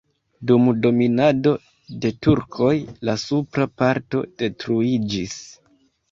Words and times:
Dum 0.51 0.63
dominado 0.85 1.51
de 2.05 2.09
turkoj 2.27 2.71
la 3.09 3.15
supra 3.23 3.67
parto 3.81 4.23
detruiĝis. 4.43 5.37